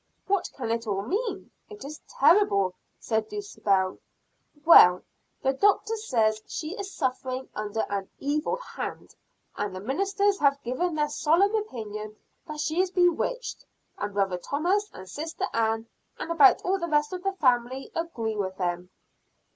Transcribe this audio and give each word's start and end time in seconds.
"What 0.25 0.49
can 0.55 0.71
it 0.71 0.87
all 0.87 1.03
mean? 1.03 1.51
it 1.69 1.85
is 1.85 2.01
terrible," 2.19 2.73
said 2.99 3.29
Dulcibel. 3.29 3.99
"Well, 4.65 5.03
the 5.43 5.53
Doctor 5.53 5.95
says 5.95 6.41
she 6.47 6.73
is 6.75 6.91
suffering 6.91 7.47
under 7.53 7.81
an 7.87 8.09
'evil 8.17 8.55
hand,' 8.55 9.13
and 9.55 9.75
the 9.75 9.79
ministers 9.79 10.39
have 10.39 10.59
given 10.63 10.95
their 10.95 11.07
solemn 11.07 11.53
opinion 11.53 12.15
that 12.47 12.59
she 12.59 12.81
is 12.81 12.89
bewitched; 12.89 13.63
and 13.99 14.11
brother 14.15 14.39
Thomas 14.39 14.89
and 14.91 15.07
Sister 15.07 15.45
Ann, 15.53 15.85
and 16.17 16.31
about 16.31 16.63
all 16.65 16.79
the 16.79 16.87
rest 16.89 17.13
of 17.13 17.21
the 17.21 17.33
family 17.33 17.91
agree 17.93 18.35
with 18.35 18.57
them." 18.57 18.89